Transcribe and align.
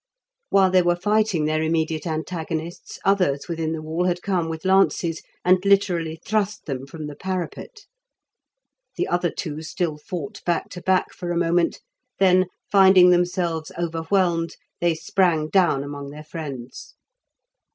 While 0.49 0.71
they 0.71 0.81
were 0.81 0.95
fighting 0.95 1.45
their 1.45 1.61
immediate 1.61 2.07
antagonists, 2.07 2.97
others 3.05 3.47
within 3.47 3.71
the 3.71 3.83
wall 3.83 4.05
had 4.05 4.23
come 4.23 4.49
with 4.49 4.65
lances; 4.65 5.21
and 5.45 5.63
literally 5.63 6.19
thrust 6.25 6.65
them 6.65 6.87
from 6.87 7.05
the 7.05 7.15
parapet. 7.15 7.85
The 8.97 9.07
other 9.07 9.29
two 9.29 9.61
still 9.61 9.97
fought 9.97 10.43
back 10.43 10.69
to 10.69 10.81
back 10.81 11.13
for 11.13 11.29
a 11.31 11.37
moment; 11.37 11.81
then, 12.17 12.47
finding 12.71 13.11
themselves 13.11 13.71
overwhelmed, 13.77 14.55
they 14.79 14.95
sprang 14.95 15.49
down 15.49 15.83
among 15.83 16.09
their 16.09 16.23
friends. 16.23 16.95